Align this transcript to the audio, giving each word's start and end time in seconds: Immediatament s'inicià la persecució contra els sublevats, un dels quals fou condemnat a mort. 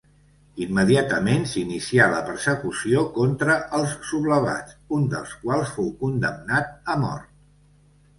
Immediatament 0.65 1.43
s'inicià 1.49 2.07
la 2.13 2.21
persecució 2.29 3.03
contra 3.17 3.57
els 3.79 3.93
sublevats, 4.13 4.73
un 4.97 5.05
dels 5.13 5.35
quals 5.45 5.75
fou 5.77 5.93
condemnat 6.01 6.73
a 6.95 6.97
mort. 7.05 7.29